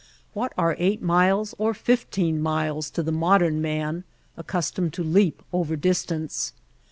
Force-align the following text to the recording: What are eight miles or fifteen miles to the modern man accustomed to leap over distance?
What 0.33 0.51
are 0.57 0.75
eight 0.79 1.03
miles 1.03 1.53
or 1.59 1.75
fifteen 1.75 2.41
miles 2.41 2.89
to 2.89 3.03
the 3.03 3.11
modern 3.11 3.61
man 3.61 4.03
accustomed 4.35 4.93
to 4.93 5.03
leap 5.03 5.43
over 5.53 5.75
distance? 5.75 6.53